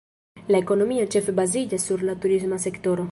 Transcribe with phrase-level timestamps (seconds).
[0.53, 3.07] La ekonomio ĉefe baziĝas sur la turisma sektoro.